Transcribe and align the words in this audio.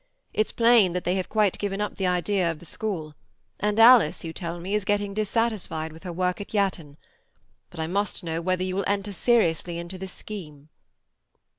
It's 0.33 0.51
plain 0.51 0.93
that 0.93 1.03
they 1.03 1.13
have 1.13 1.29
quite 1.29 1.59
given 1.59 1.79
up 1.79 1.93
the 1.99 2.07
idea 2.07 2.49
of 2.49 2.57
the 2.57 2.65
school, 2.65 3.13
and 3.59 3.79
Alice, 3.79 4.23
you 4.23 4.33
tell 4.33 4.59
me, 4.59 4.73
is 4.73 4.83
getting 4.83 5.13
dissatisfied 5.13 5.93
with 5.93 6.01
her 6.05 6.11
work 6.11 6.41
at 6.41 6.55
Yatton. 6.55 6.97
But 7.69 7.79
I 7.79 7.85
must 7.85 8.23
know 8.23 8.41
whether 8.41 8.63
you 8.63 8.75
will 8.75 8.83
enter 8.87 9.13
seriously 9.13 9.77
into 9.77 9.99
this 9.99 10.11
scheme." 10.11 10.69